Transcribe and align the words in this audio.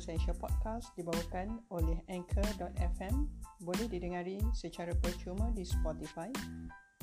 Essential 0.00 0.32
Podcast 0.40 0.96
dibawakan 0.96 1.60
oleh 1.68 2.00
Anchor.fm 2.08 3.28
boleh 3.60 3.84
didengari 3.84 4.40
secara 4.56 4.96
percuma 4.96 5.52
di 5.52 5.60
Spotify, 5.60 6.32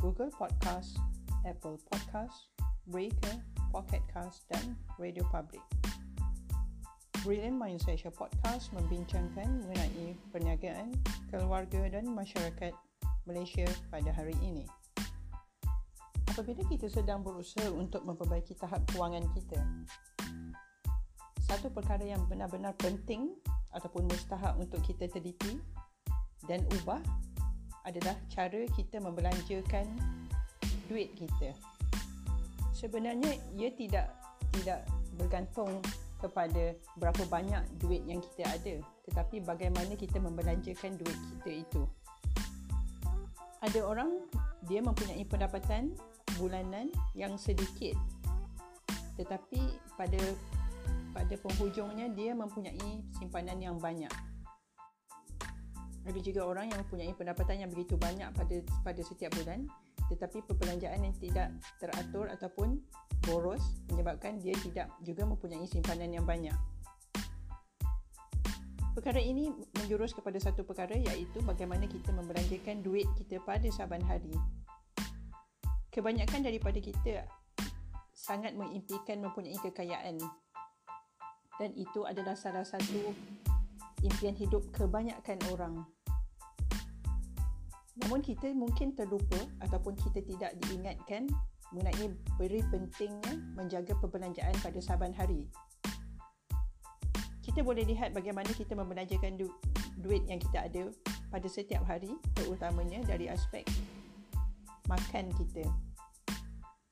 Google 0.02 0.34
Podcast, 0.34 0.98
Apple 1.46 1.78
Podcast, 1.94 2.50
Breaker, 2.90 3.38
Pocket 3.70 4.02
Cast 4.10 4.50
dan 4.50 4.74
Radio 4.98 5.22
Public. 5.30 5.62
Brilliant 7.22 7.54
Mind 7.54 7.78
Essential 7.78 8.10
Podcast 8.10 8.74
membincangkan 8.74 9.46
mengenai 9.46 10.18
perniagaan, 10.34 10.90
keluarga 11.30 11.86
dan 11.94 12.10
masyarakat 12.10 12.74
Malaysia 13.30 13.70
pada 13.94 14.10
hari 14.10 14.34
ini. 14.42 14.66
Apabila 16.34 16.66
kita 16.66 16.90
sedang 16.90 17.22
berusaha 17.22 17.70
untuk 17.70 18.02
memperbaiki 18.10 18.58
tahap 18.58 18.82
kewangan 18.90 19.30
kita, 19.38 19.62
satu 21.48 21.72
perkara 21.72 22.04
yang 22.04 22.20
benar-benar 22.28 22.76
penting 22.76 23.32
ataupun 23.72 24.04
mustahak 24.12 24.60
untuk 24.60 24.84
kita 24.84 25.08
teliti 25.08 25.56
dan 26.44 26.60
ubah 26.84 27.00
adalah 27.88 28.20
cara 28.28 28.68
kita 28.76 29.00
membelanjakan 29.00 29.88
duit 30.92 31.16
kita. 31.16 31.56
Sebenarnya 32.76 33.32
ia 33.56 33.72
tidak 33.72 34.12
tidak 34.60 34.84
bergantung 35.16 35.80
kepada 36.20 36.76
berapa 37.00 37.24
banyak 37.32 37.64
duit 37.80 38.04
yang 38.04 38.20
kita 38.20 38.44
ada, 38.44 38.76
tetapi 39.08 39.40
bagaimana 39.48 39.96
kita 39.96 40.20
membelanjakan 40.20 41.00
duit 41.00 41.20
kita 41.32 41.52
itu. 41.64 41.84
Ada 43.64 43.88
orang 43.88 44.28
dia 44.68 44.84
mempunyai 44.84 45.24
pendapatan 45.24 45.96
bulanan 46.38 46.92
yang 47.16 47.40
sedikit 47.40 47.96
tetapi 49.18 49.60
pada 49.98 50.22
pada 51.18 51.34
penghujungnya 51.34 52.14
dia 52.14 52.38
mempunyai 52.38 53.02
simpanan 53.18 53.58
yang 53.58 53.82
banyak. 53.82 54.14
Ada 56.06 56.20
juga 56.22 56.46
orang 56.46 56.70
yang 56.70 56.86
mempunyai 56.86 57.10
pendapatan 57.18 57.66
yang 57.66 57.74
begitu 57.74 57.98
banyak 57.98 58.30
pada 58.38 58.62
pada 58.86 59.02
setiap 59.02 59.34
bulan 59.34 59.66
tetapi 60.14 60.46
perbelanjaan 60.46 61.04
yang 61.04 61.16
tidak 61.20 61.52
teratur 61.82 62.30
ataupun 62.30 62.80
boros 63.26 63.82
menyebabkan 63.92 64.40
dia 64.40 64.56
tidak 64.62 64.94
juga 65.04 65.26
mempunyai 65.26 65.66
simpanan 65.66 66.14
yang 66.14 66.24
banyak. 66.24 66.56
Perkara 68.94 69.20
ini 69.20 69.50
menjurus 69.78 70.14
kepada 70.14 70.38
satu 70.38 70.66
perkara 70.66 70.94
iaitu 70.98 71.42
bagaimana 71.46 71.90
kita 71.90 72.14
membelanjakan 72.14 72.82
duit 72.86 73.10
kita 73.18 73.42
pada 73.42 73.68
saban 73.74 74.02
hari. 74.06 74.34
Kebanyakan 75.94 76.46
daripada 76.46 76.78
kita 76.78 77.26
sangat 78.18 78.58
mengimpikan 78.58 79.22
mempunyai 79.22 79.58
kekayaan 79.62 80.18
dan 81.58 81.74
itu 81.74 82.06
adalah 82.06 82.38
salah 82.38 82.66
satu 82.66 83.14
impian 84.06 84.38
hidup 84.38 84.70
kebanyakan 84.74 85.38
orang. 85.50 85.76
Namun 88.06 88.22
kita 88.22 88.54
mungkin 88.54 88.94
terlupa 88.94 89.42
ataupun 89.66 89.98
kita 89.98 90.22
tidak 90.22 90.52
diingatkan 90.66 91.26
mengenai 91.74 92.14
beri 92.38 92.62
pentingnya 92.70 93.34
menjaga 93.58 93.98
perbelanjaan 93.98 94.54
pada 94.62 94.80
saban 94.80 95.12
hari. 95.12 95.50
Kita 97.42 97.66
boleh 97.66 97.84
lihat 97.90 98.14
bagaimana 98.14 98.48
kita 98.54 98.78
membelanjakan 98.78 99.40
du- 99.40 99.58
duit 99.98 100.22
yang 100.30 100.38
kita 100.38 100.70
ada 100.70 100.94
pada 101.34 101.48
setiap 101.50 101.82
hari 101.90 102.14
terutamanya 102.38 103.02
dari 103.04 103.28
aspek 103.34 103.66
makan 104.86 105.34
kita. 105.36 105.66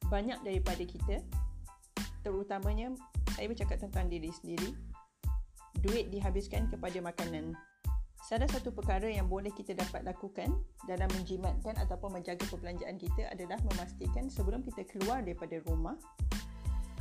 Banyak 0.10 0.42
daripada 0.42 0.84
kita 0.84 1.22
terutamanya 2.26 2.98
saya 3.36 3.52
bercakap 3.52 3.84
tentang 3.84 4.08
diri 4.08 4.32
sendiri. 4.32 4.72
Duit 5.84 6.08
dihabiskan 6.10 6.72
kepada 6.72 6.98
makanan. 7.04 7.52
Salah 8.26 8.50
satu 8.50 8.74
perkara 8.74 9.06
yang 9.06 9.30
boleh 9.30 9.54
kita 9.54 9.78
dapat 9.78 10.02
lakukan 10.02 10.50
dalam 10.90 11.06
menjimatkan 11.14 11.78
ataupun 11.78 12.18
menjaga 12.18 12.42
perbelanjaan 12.50 12.98
kita 12.98 13.30
adalah 13.30 13.60
memastikan 13.70 14.32
sebelum 14.32 14.66
kita 14.66 14.82
keluar 14.88 15.22
daripada 15.22 15.62
rumah 15.68 15.94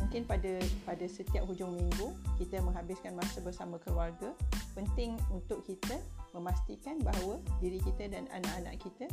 mungkin 0.02 0.26
pada 0.28 0.60
pada 0.84 1.06
setiap 1.08 1.48
hujung 1.48 1.72
minggu 1.72 2.12
kita 2.36 2.60
menghabiskan 2.60 3.16
masa 3.16 3.40
bersama 3.40 3.80
keluarga. 3.80 4.36
Penting 4.74 5.16
untuk 5.30 5.64
kita 5.64 5.96
memastikan 6.34 6.98
bahawa 7.00 7.38
diri 7.62 7.78
kita 7.80 8.10
dan 8.10 8.26
anak-anak 8.28 8.74
kita 8.82 9.06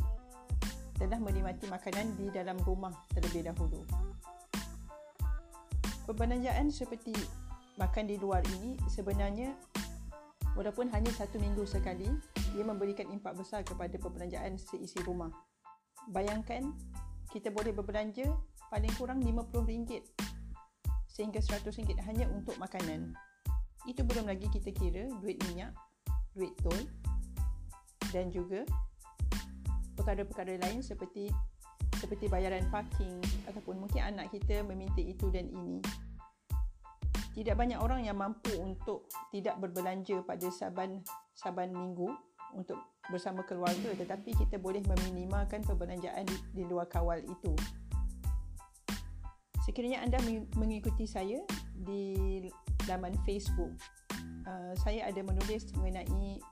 telah 1.00 1.16
menikmati 1.22 1.70
makanan 1.70 2.12
di 2.18 2.28
dalam 2.34 2.58
rumah 2.66 2.92
terlebih 3.14 3.46
dahulu 3.46 3.86
perbelanjaan 6.06 6.68
seperti 6.68 7.14
makan 7.80 8.10
di 8.10 8.20
luar 8.20 8.44
ini 8.60 8.76
sebenarnya 8.90 9.54
walaupun 10.52 10.90
hanya 10.92 11.08
satu 11.14 11.40
minggu 11.40 11.64
sekali 11.64 12.08
ia 12.52 12.64
memberikan 12.64 13.08
impak 13.08 13.32
besar 13.38 13.64
kepada 13.64 13.96
perbelanjaan 13.96 14.60
seisi 14.60 15.00
rumah. 15.06 15.32
Bayangkan 16.12 16.74
kita 17.32 17.48
boleh 17.48 17.72
berbelanja 17.72 18.28
paling 18.68 18.92
kurang 19.00 19.24
RM50 19.24 20.04
sehingga 21.08 21.40
RM100 21.40 21.96
hanya 22.08 22.28
untuk 22.28 22.56
makanan. 22.60 23.16
Itu 23.88 24.04
belum 24.04 24.28
lagi 24.28 24.48
kita 24.52 24.72
kira 24.72 25.08
duit 25.20 25.40
minyak 25.48 25.72
duit 26.32 26.52
tol 26.64 26.76
dan 28.12 28.32
juga 28.32 28.64
perkara-perkara 29.96 30.56
lain 30.60 30.80
seperti 30.80 31.28
seperti 32.02 32.26
bayaran 32.26 32.66
parking 32.66 33.22
ataupun 33.46 33.78
mungkin 33.78 34.02
anak 34.02 34.34
kita 34.34 34.66
meminta 34.66 34.98
itu 34.98 35.30
dan 35.30 35.46
ini. 35.46 35.78
Tidak 37.32 37.54
banyak 37.54 37.78
orang 37.78 38.02
yang 38.02 38.18
mampu 38.18 38.50
untuk 38.58 39.06
tidak 39.30 39.56
berbelanja 39.62 40.20
pada 40.26 40.50
saban 40.50 40.98
saban 41.32 41.70
minggu 41.70 42.10
untuk 42.58 42.76
bersama 43.08 43.46
keluarga 43.46 43.94
tetapi 43.94 44.34
kita 44.34 44.58
boleh 44.58 44.82
meminimalkan 44.84 45.62
perbelanjaan 45.62 46.26
di, 46.26 46.36
di 46.50 46.62
luar 46.66 46.90
kawal 46.90 47.22
itu. 47.22 47.54
Sekiranya 49.62 50.02
anda 50.02 50.18
mengikuti 50.58 51.06
saya 51.06 51.38
di 51.70 52.42
laman 52.90 53.14
Facebook, 53.22 53.70
uh, 54.42 54.74
saya 54.82 55.06
ada 55.06 55.22
menulis 55.22 55.70
mengenai 55.78 56.42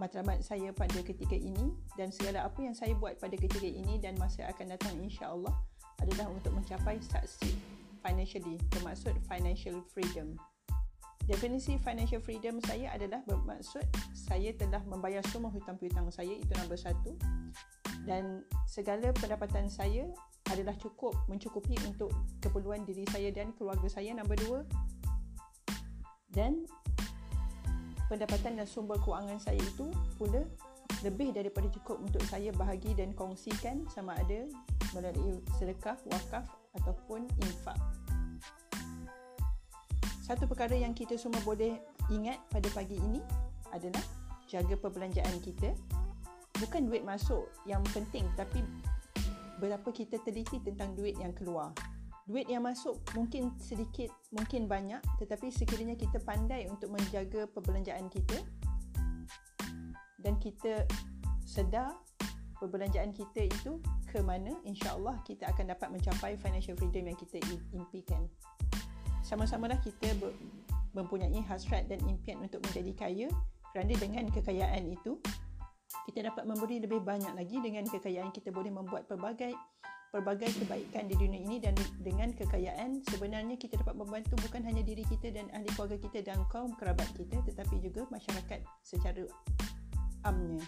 matlamat 0.00 0.40
saya 0.40 0.72
pada 0.72 0.96
ketika 1.04 1.36
ini 1.36 1.76
dan 2.00 2.08
segala 2.08 2.48
apa 2.48 2.56
yang 2.64 2.72
saya 2.72 2.96
buat 2.96 3.20
pada 3.20 3.36
ketika 3.36 3.68
ini 3.68 4.00
dan 4.00 4.16
masa 4.16 4.48
akan 4.48 4.72
datang 4.72 4.96
insya-Allah 4.96 5.52
adalah 6.00 6.32
untuk 6.32 6.56
mencapai 6.56 6.96
succeed 7.04 7.52
financially 8.00 8.56
bermaksud 8.72 9.12
financial 9.28 9.84
freedom. 9.92 10.40
Definisi 11.28 11.76
financial 11.84 12.24
freedom 12.24 12.58
saya 12.64 12.96
adalah 12.96 13.20
bermaksud 13.28 13.84
saya 14.16 14.56
telah 14.56 14.80
membayar 14.88 15.20
semua 15.28 15.52
hutang 15.52 15.76
piutang 15.76 16.08
saya 16.08 16.32
itu 16.32 16.48
nombor 16.56 16.80
satu 16.80 17.12
dan 18.08 18.40
segala 18.64 19.12
pendapatan 19.12 19.68
saya 19.68 20.08
adalah 20.48 20.72
cukup 20.80 21.12
mencukupi 21.28 21.76
untuk 21.84 22.10
keperluan 22.40 22.82
diri 22.88 23.04
saya 23.12 23.28
dan 23.30 23.52
keluarga 23.54 23.86
saya 23.86 24.16
nombor 24.16 24.40
dua 24.40 24.60
dan 26.32 26.64
pendapatan 28.10 28.58
dan 28.58 28.66
sumber 28.66 28.98
kewangan 28.98 29.38
saya 29.38 29.62
itu 29.62 29.86
pula 30.18 30.42
lebih 31.06 31.30
daripada 31.30 31.70
cukup 31.70 32.02
untuk 32.02 32.18
saya 32.26 32.50
bahagi 32.58 32.90
dan 32.98 33.14
kongsikan 33.14 33.86
sama 33.86 34.18
ada 34.18 34.50
melalui 34.90 35.38
sedekah, 35.54 35.94
wakaf 36.10 36.50
ataupun 36.82 37.30
infak. 37.46 37.78
Satu 40.26 40.50
perkara 40.50 40.74
yang 40.74 40.90
kita 40.90 41.14
semua 41.14 41.38
boleh 41.46 41.78
ingat 42.10 42.42
pada 42.50 42.66
pagi 42.74 42.98
ini 42.98 43.22
adalah 43.70 44.02
jaga 44.50 44.74
perbelanjaan 44.74 45.38
kita. 45.38 45.70
Bukan 46.58 46.90
duit 46.90 47.06
masuk 47.06 47.46
yang 47.64 47.80
penting 47.94 48.26
tapi 48.34 48.60
berapa 49.62 49.86
kita 49.94 50.18
teliti 50.26 50.58
tentang 50.58 50.98
duit 50.98 51.14
yang 51.22 51.30
keluar 51.32 51.70
duit 52.28 52.46
yang 52.48 52.64
masuk 52.64 53.00
mungkin 53.16 53.54
sedikit, 53.60 54.12
mungkin 54.32 54.68
banyak 54.68 55.00
tetapi 55.20 55.48
sekiranya 55.52 55.96
kita 55.96 56.20
pandai 56.22 56.68
untuk 56.68 56.92
menjaga 56.92 57.48
perbelanjaan 57.50 58.08
kita 58.12 58.38
dan 60.20 60.36
kita 60.40 60.84
sedar 61.48 61.96
perbelanjaan 62.60 63.10
kita 63.16 63.48
itu 63.48 63.80
ke 64.06 64.20
mana 64.20 64.52
insya-Allah 64.68 65.16
kita 65.24 65.48
akan 65.48 65.72
dapat 65.72 65.88
mencapai 65.88 66.36
financial 66.36 66.76
freedom 66.76 67.08
yang 67.08 67.18
kita 67.18 67.40
impikan. 67.72 68.28
Sama-samalah 69.24 69.80
kita 69.80 70.12
mempunyai 70.92 71.40
hasrat 71.48 71.88
dan 71.88 72.02
impian 72.04 72.42
untuk 72.44 72.60
menjadi 72.68 72.92
kaya 72.94 73.28
kerana 73.72 73.94
dengan 73.96 74.26
kekayaan 74.28 74.90
itu 74.90 75.16
kita 76.10 76.26
dapat 76.26 76.46
memberi 76.46 76.82
lebih 76.82 77.02
banyak 77.02 77.30
lagi 77.34 77.62
dengan 77.62 77.86
kekayaan 77.86 78.34
kita 78.34 78.50
boleh 78.50 78.70
membuat 78.74 79.06
pelbagai 79.06 79.54
pelbagai 80.10 80.50
kebaikan 80.58 81.06
di 81.06 81.14
dunia 81.14 81.38
ini 81.38 81.62
dan 81.62 81.74
dengan 82.02 82.34
kekayaan 82.34 82.98
sebenarnya 83.14 83.54
kita 83.54 83.78
dapat 83.78 83.94
membantu 83.94 84.34
bukan 84.42 84.66
hanya 84.66 84.82
diri 84.82 85.06
kita 85.06 85.30
dan 85.30 85.46
ahli 85.54 85.70
keluarga 85.78 85.98
kita 86.02 86.18
dan 86.26 86.42
kaum 86.50 86.74
kerabat 86.74 87.06
kita 87.14 87.38
tetapi 87.46 87.78
juga 87.78 88.10
masyarakat 88.10 88.60
secara 88.82 89.22
amnya. 90.26 90.66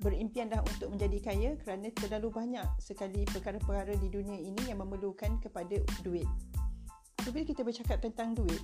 Berimpianlah 0.00 0.60
untuk 0.60 0.92
menjadi 0.92 1.18
kaya 1.20 1.50
kerana 1.60 1.88
terlalu 1.96 2.28
banyak 2.32 2.68
sekali 2.80 3.24
perkara-perkara 3.28 3.96
di 3.96 4.08
dunia 4.12 4.40
ini 4.40 4.68
yang 4.68 4.80
memerlukan 4.80 5.40
kepada 5.40 5.76
duit. 6.04 6.28
Apabila 7.20 7.44
kita 7.48 7.64
bercakap 7.64 8.04
tentang 8.04 8.36
duit, 8.36 8.60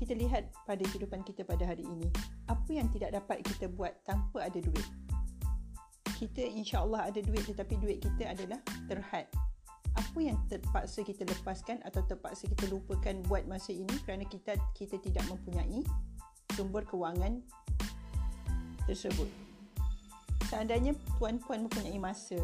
kita 0.00 0.16
lihat 0.16 0.48
pada 0.64 0.80
kehidupan 0.80 1.20
kita 1.20 1.44
pada 1.44 1.68
hari 1.68 1.84
ini. 1.84 2.08
Apa 2.48 2.72
yang 2.72 2.88
tidak 2.88 3.12
dapat 3.12 3.44
kita 3.44 3.68
buat 3.68 3.92
tanpa 4.08 4.48
ada 4.48 4.56
duit? 4.56 5.09
Kita 6.20 6.44
insya-Allah 6.44 7.08
ada 7.08 7.20
duit 7.24 7.48
tetapi 7.48 7.80
duit 7.80 8.04
kita 8.04 8.36
adalah 8.36 8.60
terhad. 8.84 9.24
Apa 9.96 10.18
yang 10.20 10.36
terpaksa 10.52 11.00
kita 11.00 11.24
lepaskan 11.24 11.80
atau 11.80 12.04
terpaksa 12.04 12.44
kita 12.44 12.68
lupakan 12.68 13.16
buat 13.24 13.48
masa 13.48 13.72
ini 13.72 13.96
kerana 14.04 14.28
kita 14.28 14.52
kita 14.76 15.00
tidak 15.00 15.24
mempunyai 15.32 15.80
sumber 16.52 16.84
kewangan 16.84 17.40
tersebut. 18.84 19.32
Seandainya 20.52 20.92
puan-puan 21.16 21.64
mempunyai 21.64 21.96
masa, 21.96 22.36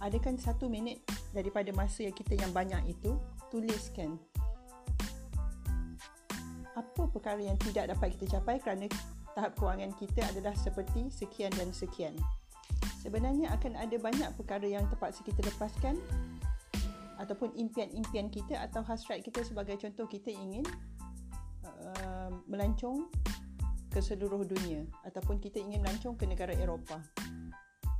adakan 0.00 0.40
satu 0.40 0.72
minit 0.72 1.04
daripada 1.36 1.68
masa 1.76 2.08
yang 2.08 2.16
kita 2.16 2.32
yang 2.32 2.48
banyak 2.56 2.96
itu, 2.96 3.12
tuliskan 3.52 4.16
apa 6.76 7.08
perkara 7.08 7.40
yang 7.40 7.56
tidak 7.60 7.92
dapat 7.92 8.16
kita 8.16 8.36
capai 8.36 8.60
kerana 8.60 8.88
tahap 9.32 9.52
kewangan 9.56 9.92
kita 9.96 10.24
adalah 10.32 10.52
seperti 10.56 11.08
sekian 11.12 11.52
dan 11.56 11.72
sekian. 11.72 12.16
Sebenarnya 12.96 13.52
akan 13.54 13.78
ada 13.78 13.96
banyak 14.00 14.30
perkara 14.34 14.66
yang 14.66 14.88
terpaksa 14.90 15.22
kita 15.22 15.44
lepaskan 15.46 16.00
ataupun 17.16 17.52
impian-impian 17.56 18.28
kita 18.28 18.60
atau 18.60 18.84
hasrat 18.84 19.24
kita 19.24 19.40
sebagai 19.40 19.80
contoh 19.80 20.04
kita 20.04 20.28
ingin 20.28 20.64
uh, 21.64 22.30
melancong 22.48 23.08
ke 23.88 24.04
seluruh 24.04 24.44
dunia 24.44 24.84
ataupun 25.08 25.40
kita 25.40 25.56
ingin 25.56 25.80
melancong 25.80 26.20
ke 26.20 26.28
negara 26.28 26.52
Eropah. 26.52 27.00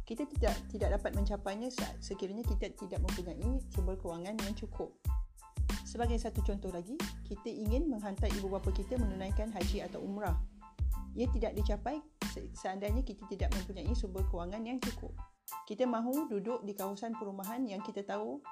Kita 0.06 0.22
tidak 0.28 0.54
tidak 0.70 1.00
dapat 1.00 1.18
mencapainya 1.18 1.72
sekiranya 1.98 2.44
kita 2.46 2.70
tidak 2.76 3.00
mempunyai 3.02 3.58
sumber 3.72 3.96
kewangan 3.98 4.36
yang 4.38 4.54
cukup. 4.54 4.92
Sebagai 5.82 6.20
satu 6.20 6.44
contoh 6.44 6.70
lagi, 6.70 6.94
kita 7.26 7.48
ingin 7.48 7.88
menghantar 7.90 8.30
ibu 8.36 8.46
bapa 8.52 8.70
kita 8.70 9.00
menunaikan 9.00 9.50
haji 9.50 9.82
atau 9.82 10.04
umrah. 10.04 10.36
Ia 11.16 11.26
tidak 11.32 11.56
dicapai 11.56 11.98
seandainya 12.56 13.02
kita 13.02 13.24
tidak 13.28 13.52
mempunyai 13.54 13.92
sumber 13.96 14.24
kewangan 14.28 14.62
yang 14.64 14.78
cukup. 14.80 15.12
Kita 15.68 15.86
mahu 15.86 16.26
duduk 16.26 16.66
di 16.66 16.74
kawasan 16.74 17.14
perumahan 17.14 17.62
yang 17.66 17.82
kita 17.82 18.02
tahu 18.02 18.42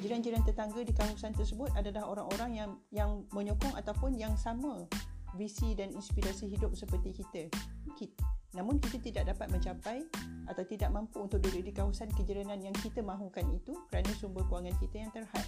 jiran-jiran 0.00 0.42
tetangga 0.44 0.82
di 0.84 0.92
kawasan 0.92 1.32
tersebut 1.32 1.72
adalah 1.74 2.06
orang-orang 2.06 2.50
yang 2.54 2.70
yang 2.92 3.10
menyokong 3.32 3.72
ataupun 3.78 4.18
yang 4.18 4.34
sama 4.36 4.86
visi 5.36 5.72
dan 5.72 5.92
inspirasi 5.92 6.48
hidup 6.48 6.76
seperti 6.76 7.16
kita. 7.16 7.48
Namun 8.52 8.76
kita 8.84 9.00
tidak 9.00 9.32
dapat 9.32 9.48
mencapai 9.48 10.04
atau 10.44 10.64
tidak 10.68 10.92
mampu 10.92 11.24
untuk 11.24 11.40
duduk 11.40 11.64
di 11.64 11.72
kawasan 11.72 12.12
kejiranan 12.12 12.60
yang 12.60 12.76
kita 12.84 13.00
mahukan 13.00 13.48
itu 13.48 13.72
kerana 13.88 14.12
sumber 14.20 14.44
kewangan 14.44 14.76
kita 14.76 15.08
yang 15.08 15.12
terhad. 15.12 15.46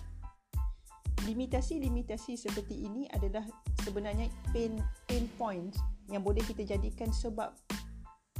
Limitasi-limitasi 1.24 2.36
seperti 2.36 2.84
ini 2.84 3.08
adalah 3.12 3.44
sebenarnya 3.84 4.28
pain, 4.52 4.76
pain 5.08 5.24
points 5.36 5.76
yang 6.12 6.20
boleh 6.20 6.44
kita 6.44 6.64
jadikan 6.64 7.08
sebab 7.10 7.54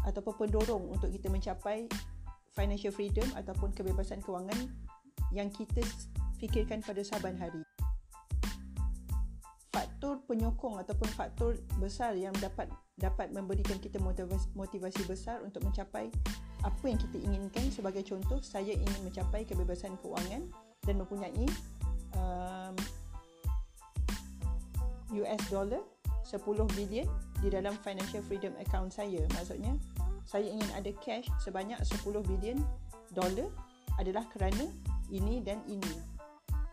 ataupun 0.05 0.35
pendorong 0.37 0.85
untuk 0.93 1.09
kita 1.09 1.33
mencapai 1.33 1.89
financial 2.53 2.93
freedom 2.93 3.27
ataupun 3.35 3.73
kebebasan 3.73 4.21
kewangan 4.21 4.69
yang 5.35 5.51
kita 5.51 5.81
fikirkan 6.39 6.85
pada 6.85 7.03
saban 7.03 7.35
hari. 7.41 7.65
Faktor 9.75 10.23
penyokong 10.31 10.79
ataupun 10.79 11.11
faktor 11.19 11.59
besar 11.83 12.15
yang 12.15 12.37
dapat 12.39 12.71
dapat 12.95 13.35
memberikan 13.35 13.75
kita 13.83 13.99
motivasi, 13.99 14.47
motivasi 14.55 15.03
besar 15.11 15.43
untuk 15.43 15.67
mencapai 15.67 16.15
apa 16.63 16.85
yang 16.87 17.01
kita 17.01 17.19
inginkan. 17.19 17.67
Sebagai 17.75 18.07
contoh 18.07 18.39
saya 18.39 18.71
ingin 18.71 19.01
mencapai 19.03 19.43
kebebasan 19.43 19.99
keuangan 19.99 20.47
dan 20.87 20.95
mempunyai 20.95 21.47
um, 22.15 22.77
US 25.11 25.43
dollar 25.51 25.83
10 26.23 26.39
bilion 26.79 27.09
di 27.45 27.53
dalam 27.53 27.77
financial 27.85 28.25
freedom 28.25 28.57
account 28.57 28.89
saya 28.89 29.21
maksudnya 29.37 29.77
saya 30.25 30.49
ingin 30.49 30.71
ada 30.73 30.89
cash 31.05 31.29
sebanyak 31.45 31.77
10 31.85 32.25
bilion 32.25 32.57
dollar 33.13 33.53
adalah 34.01 34.25
kerana 34.33 34.65
ini 35.13 35.45
dan 35.45 35.61
ini 35.69 36.15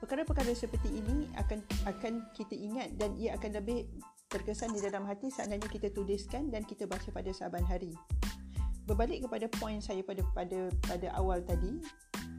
perkara-perkara 0.02 0.56
seperti 0.56 0.90
ini 0.98 1.28
akan 1.38 1.60
akan 1.86 2.26
kita 2.34 2.56
ingat 2.58 2.96
dan 2.98 3.14
ia 3.20 3.38
akan 3.38 3.60
lebih 3.60 3.86
terkesan 4.32 4.72
di 4.72 4.80
dalam 4.80 5.04
hati 5.04 5.28
seandainya 5.28 5.68
kita 5.68 5.92
tuliskan 5.92 6.48
dan 6.50 6.64
kita 6.64 6.88
baca 6.88 7.12
pada 7.12 7.30
saban 7.36 7.62
hari. 7.68 7.92
Berbalik 8.88 9.28
kepada 9.28 9.46
poin 9.60 9.78
saya 9.84 10.02
pada 10.02 10.24
pada 10.34 10.72
pada 10.88 11.08
awal 11.20 11.44
tadi, 11.46 11.84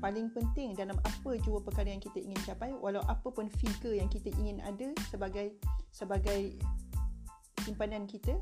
paling 0.02 0.32
penting 0.34 0.75
dalam 0.75 0.99
apa 1.05 1.38
jua 1.44 1.62
perkara 1.62 1.93
yang 1.93 2.02
kita 2.02 2.19
ingin 2.19 2.40
capai, 2.43 2.75
walau 2.75 3.05
apa 3.06 3.29
pun 3.31 3.46
figure 3.46 3.94
yang 3.94 4.11
kita 4.11 4.32
ingin 4.40 4.58
ada 4.64 4.90
sebagai 5.12 5.55
sebagai 5.94 6.56
simpanan 7.62 8.05
kita 8.11 8.37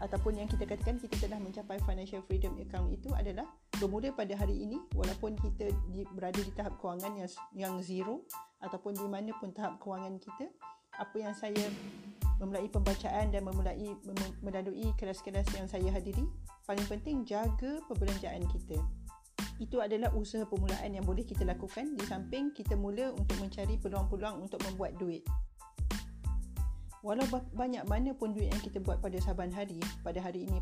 ataupun 0.00 0.36
yang 0.36 0.48
kita 0.48 0.68
katakan 0.68 1.00
kita 1.00 1.16
telah 1.24 1.40
mencapai 1.40 1.80
financial 1.84 2.20
freedom 2.28 2.52
account 2.60 2.92
itu 2.92 3.08
adalah 3.16 3.48
bermula 3.80 4.12
pada 4.12 4.36
hari 4.36 4.68
ini 4.68 4.76
walaupun 4.92 5.36
kita 5.40 5.72
di, 5.92 6.04
berada 6.12 6.36
di 6.36 6.52
tahap 6.52 6.76
kewangan 6.76 7.16
yang 7.16 7.30
yang 7.56 7.74
zero 7.80 8.24
ataupun 8.60 8.92
di 8.92 9.08
mana 9.08 9.32
pun 9.40 9.52
tahap 9.56 9.80
kewangan 9.80 10.20
kita 10.20 10.52
apa 10.96 11.16
yang 11.16 11.32
saya 11.32 11.64
memulai 12.36 12.68
pembacaan 12.68 13.32
dan 13.32 13.40
memulai 13.44 13.96
melalui 14.44 14.92
kelas-kelas 15.00 15.48
yang 15.56 15.64
saya 15.68 15.88
hadiri 15.88 16.24
paling 16.68 16.84
penting 16.84 17.24
jaga 17.24 17.80
perbelanjaan 17.88 18.44
kita. 18.52 18.76
Itu 19.56 19.80
adalah 19.80 20.12
usaha 20.12 20.44
permulaan 20.44 20.92
yang 20.92 21.04
boleh 21.08 21.24
kita 21.24 21.48
lakukan 21.48 21.96
di 21.96 22.04
samping 22.04 22.52
kita 22.52 22.76
mula 22.76 23.16
untuk 23.16 23.40
mencari 23.40 23.80
peluang-peluang 23.80 24.44
untuk 24.44 24.60
membuat 24.68 25.00
duit 25.00 25.24
walau 27.06 27.22
banyak 27.54 27.86
mana 27.86 28.10
pun 28.18 28.34
duit 28.34 28.50
yang 28.50 28.58
kita 28.58 28.82
buat 28.82 28.98
pada 28.98 29.14
saban 29.22 29.54
hari 29.54 29.78
pada 30.02 30.18
hari 30.18 30.42
ini 30.42 30.58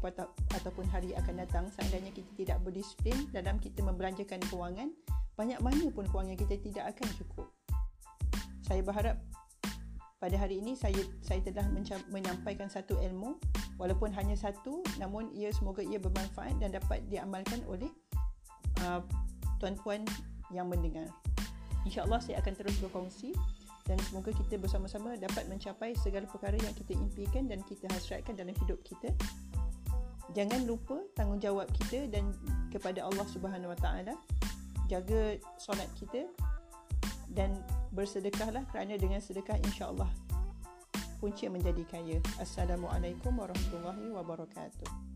ataupun 0.53 0.85
hari 0.93 1.17
akan 1.17 1.41
datang 1.41 1.65
seandainya 1.73 2.13
kita 2.13 2.29
tidak 2.37 2.59
berdisiplin 2.61 3.17
dalam 3.33 3.57
kita 3.57 3.81
membelanjakan 3.81 4.45
kewangan 4.53 4.93
banyak 5.41 5.57
mana 5.65 5.89
pun 5.89 6.05
kewangan 6.05 6.37
kita 6.37 6.61
tidak 6.61 6.85
akan 6.93 7.09
cukup 7.17 7.49
saya 8.61 8.85
berharap 8.85 9.17
pada 10.21 10.37
hari 10.37 10.61
ini 10.61 10.77
saya 10.77 11.01
saya 11.25 11.41
telah 11.41 11.65
menyampaikan 12.13 12.69
satu 12.69 13.01
ilmu 13.01 13.41
walaupun 13.81 14.13
hanya 14.13 14.37
satu 14.37 14.85
namun 15.01 15.33
ia 15.33 15.49
semoga 15.49 15.81
ia 15.81 15.97
bermanfaat 15.97 16.61
dan 16.61 16.77
dapat 16.77 17.01
diamalkan 17.09 17.65
oleh 17.65 17.89
uh, 18.85 19.01
tuan-puan 19.59 20.05
yang 20.53 20.69
mendengar. 20.69 21.09
Insya-Allah 21.85 22.21
saya 22.21 22.41
akan 22.41 22.53
terus 22.57 22.77
berkongsi 22.81 23.37
dan 23.85 24.01
semoga 24.09 24.33
kita 24.33 24.57
bersama-sama 24.57 25.17
dapat 25.21 25.45
mencapai 25.49 25.93
segala 26.01 26.25
perkara 26.25 26.57
yang 26.57 26.73
kita 26.73 26.97
impikan 26.97 27.45
dan 27.45 27.61
kita 27.69 27.85
hasratkan 27.93 28.33
dalam 28.33 28.57
hidup 28.65 28.81
kita. 28.81 29.13
Jangan 30.33 30.65
lupa 30.65 30.99
tanggungjawab 31.15 31.69
kita 31.85 32.09
dan 32.09 32.33
kepada 32.73 33.05
Allah 33.05 33.27
Subhanahu 33.29 33.77
Wa 33.77 33.79
Taala 33.79 34.15
jaga 34.89 35.37
solat 35.61 35.89
kita 36.01 36.25
dan 37.33 37.53
bersedekahlah 37.93 38.65
kerana 38.73 38.97
dengan 38.97 39.21
sedekah 39.21 39.61
insya-Allah 39.63 40.09
punca 41.25 41.49
menjadi 41.49 41.85
kaya. 41.89 42.21
Assalamualaikum 42.37 43.33
warahmatullahi 43.33 44.13
wabarakatuh. 44.13 45.14